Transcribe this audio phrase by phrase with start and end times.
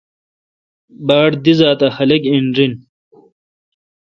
[1.05, 2.73] با ڑ دی زات اہ خلق این رن۔